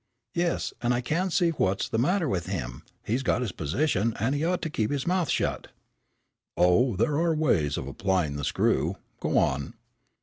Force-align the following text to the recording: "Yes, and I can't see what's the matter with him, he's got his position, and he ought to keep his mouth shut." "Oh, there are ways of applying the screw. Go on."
"Yes, 0.33 0.73
and 0.81 0.95
I 0.95 1.01
can't 1.01 1.31
see 1.31 1.49
what's 1.49 1.87
the 1.87 1.99
matter 1.99 2.27
with 2.27 2.47
him, 2.47 2.81
he's 3.05 3.21
got 3.21 3.43
his 3.43 3.51
position, 3.51 4.15
and 4.19 4.33
he 4.33 4.43
ought 4.43 4.63
to 4.63 4.69
keep 4.71 4.89
his 4.89 5.05
mouth 5.05 5.29
shut." 5.29 5.67
"Oh, 6.57 6.95
there 6.95 7.17
are 7.19 7.35
ways 7.35 7.77
of 7.77 7.87
applying 7.87 8.35
the 8.35 8.43
screw. 8.43 8.95
Go 9.19 9.37
on." 9.37 9.75